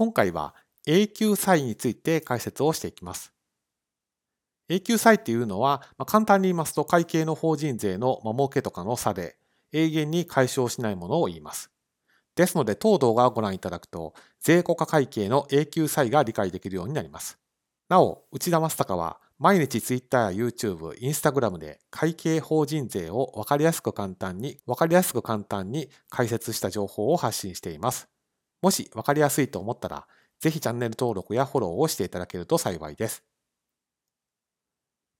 [0.00, 0.54] 今回は
[0.86, 3.34] 永久債について解説をしていきます。
[4.70, 9.36] 永久債っていうのは、まあ、簡単に言いますと会計の法人税の儲けとかの差で
[9.74, 11.70] 永遠に解消しないものを言います。
[12.34, 17.38] ですので当動画をご覧いただくと税国家会計の永久債が理解できるようになります。
[17.90, 28.08] なお、内田正孝は毎日 Twitter や YouTube、Instagram で会計法人税を分かりやすく簡単に、分かりやすく簡単に解説した情報を発信しています。
[28.62, 30.06] もし分かりやすいと思ったら、
[30.38, 33.22] ぜひチャンネル登録やフォローをしていただけると幸いです。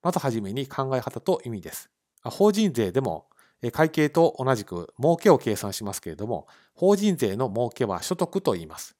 [0.03, 1.91] まずはじめに考え方と意味です。
[2.25, 3.27] 法人税でも
[3.73, 8.97] 会計と同じく儲けを計算しますけれども、法人税の儲けは所得と言います。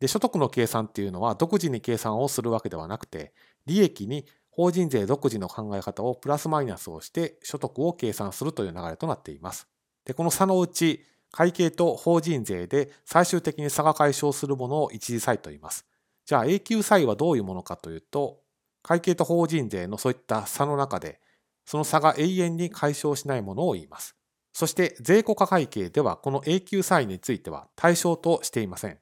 [0.00, 3.32] で、所得の計算っていうのは独自に計算をするわけではなくて、
[3.66, 9.68] 利益に法人税独自の考え方をプラスマイナスをして所得を計算するという流れとなっています。
[10.04, 15.86] で、この差のうち、会計と法人税で最終的に差が解消するものを一時債と言います。
[16.26, 18.40] じゃあ永久債はどういうものかというと、
[18.82, 21.20] 会計と法人税のそういった差の中で、
[21.64, 24.16] その差が永遠に解消しないものを言います。
[24.52, 28.98] そして税国家会計ではこの永久債については対象としていません。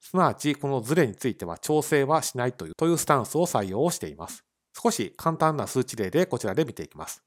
[0.00, 4.44] すなわちこのズレについては調整はしないというというスタンスを採用しています。
[4.80, 7.24] 少し簡単な数値例でこちらで見ていきます。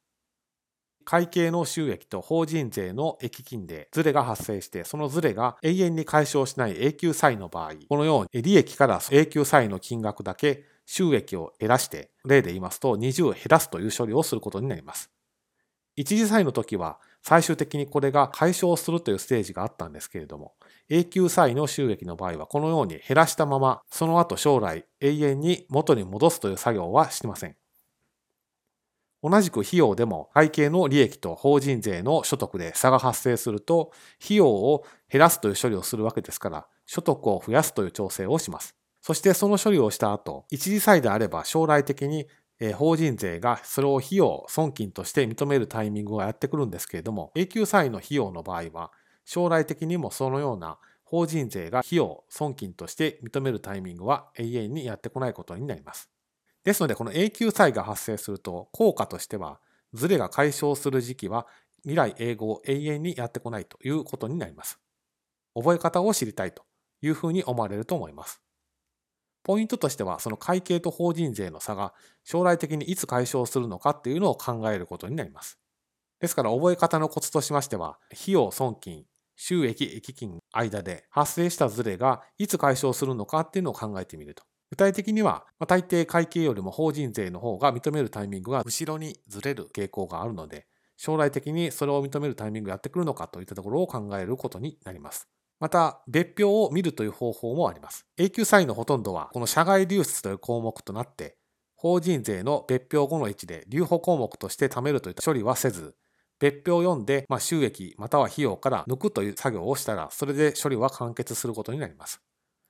[1.10, 15.10] 会計の収益と法人税の益金でズレが発生して、そのズレが永遠に解消しない永久債の場合、このように利益から永久債の金額だけ収益を減らして、例で言いますと20減らすという処理をすることになります。
[15.96, 20.54] 一時債の時は最終的にこれが解消するというステージがあったんですけれども、
[20.90, 27.59] 永久債の収益の場合はこのように減らしたまま、その後将来永遠に元に戻すという作業はしません。
[29.22, 33.92] 同じく費用でも会計の利益と法人税の所得で差が発生すると、
[34.24, 38.76] 費用を減らすという処理をするわけですから、所得を増やすという調整をします。
[39.02, 42.28] そしてその処理をした後、一時債であれば将来的に
[42.76, 48.92] 法人税がそれを費用、損金として認めるタイミングがやってくるんですけれども、永久債の費用の場合は、
[49.26, 56.10] 将来的にもそのような法人税が費用、損金として認めるタイミングは永遠にやってこないことになります。
[56.64, 59.60] ですので、この永久債が発生すると、効果としては、
[59.94, 61.48] ズレが解消する時期は
[61.82, 64.80] 未来永劫永遠にやってこないということになります。
[65.56, 66.64] 覚え方を知りたいと
[67.02, 68.42] いうふうに思われると思います。
[69.44, 71.94] ポイントとしては、その会計と法人税の差が
[72.24, 75.60] 将来的にいつ解消するのかっていうのを考えることになります。
[76.20, 79.06] ですから覚え方のコツとしましては、費用損金、
[79.36, 84.44] 収益益金間で発生したズレがいつ解消するのかっていうのを考えてみると。
[84.70, 95.28] 具体的には、まあ大抵会計よりも法人税の方が認めるタイミングが後ろにずれる傾向があるので、将来的にそれを認めるタイミングがやってくるのかといったところを考えることになります。
[95.60, 98.06] また、別表を見るという方法もあります。
[98.18, 101.38] 永久債のほとんどは、この社外流出という項目となって、
[101.76, 105.96] 法人税の別表後の位置で留保項目として貯めるといった処理はせず、
[106.40, 112.22] 別表を読んで、まあ、収益または費用から抜くという作業をしたら、それで処理は完結することになります。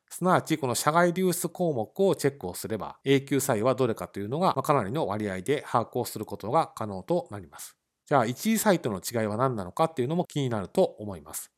[0.09, 7.77] すなわち、この社外流出項目をチェックをすれば、永久債はどれかというのが、かなりの割合で把握をすることが可能となります。
[8.05, 11.51] じゃあ、一次サイトの違いは何なのかっていうのも気になると思います。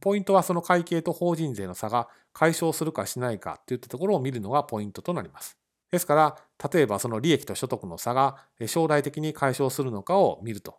[0.00, 5.56] ポイントはその会計と法人税の差が解消するかしないかといったところを見るのがポイントとなります。
[5.90, 8.36] ですから、例えばその利益と所得の差が
[8.66, 10.78] 将来的に解消するのかを見ると、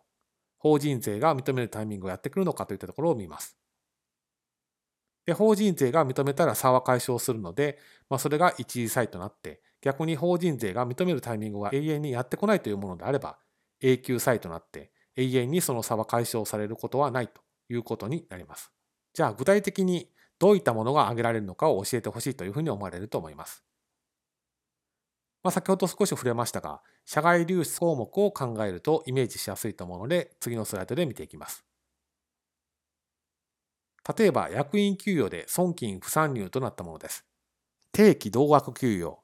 [0.58, 3.56] 法人税が認めるタイミングがやってくるのかといったところを見ます。
[5.28, 7.78] で法人税が認めたら差は解消するので、
[8.08, 13.36] まあ、それが一時債となって、逆に法人税が認めるタイミングが永遠にやってこないというものであれば、
[13.82, 18.72] 永久債となって、永遠にその差は解消されることはないということになります。
[19.12, 20.08] じゃあ具体的に
[20.38, 23.62] どういったものが挙げられるのかを教えてほしいというふうに思われると思います。
[25.42, 31.67] まあ、先ほど少し触れましたが、社外流出項目を考えるとイメージしやすいと思うので、次のスライドで見ていきます。
[34.16, 37.26] 例えば、役員給与で損金不参入となったものです。
[37.92, 39.18] 定期同額給与、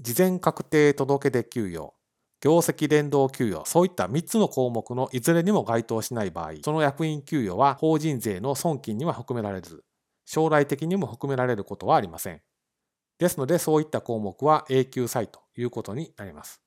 [0.00, 1.94] 事前確定届出給与、
[2.40, 9.82] 業績連動給与、そういった3つの項目のいずれにも該当しない場合、その役員給与は法人税の損金には含められず、
[10.26, 12.42] 将来的にも含められることはありません。
[13.18, 16.60] ですので、そういった項目は永久債ということになります。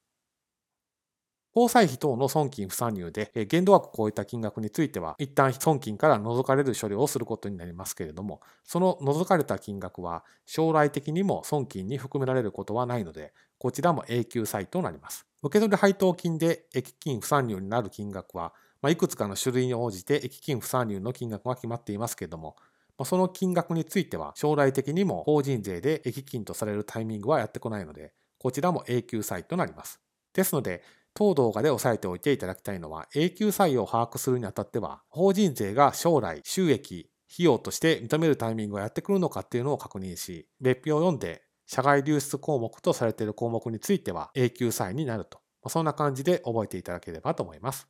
[1.57, 15.25] 交際費等の損金不参入で、限度額を超えた金額については、一旦損金から除かれる処理をすることになりますけれども、その除かれた金額は将来的にも損金に含められることはないので、こちらも永久債となります。
[15.41, 22.55] 受取配当金で益金不参入になる金額は、まあ、いくつかの種類に応じて益金不参入の金額が決まっていますけれども、
[23.03, 29.99] その金額については将来的にも法人税で益金とされるタイミングはやってこないので、こちらも永久債となります。
[30.33, 30.83] ですので、
[31.17, 45.39] 当動画で押さえておいていただきたいのは、永久債を把握するにあたっては、法人税が将来収益、費用として認めるタイミングがやってくるのかっていうのを確認し、別表を読んで、社外流出項目とされている項目については永久債になると。
[45.69, 47.87] そんな感じで覚えていただければと思います。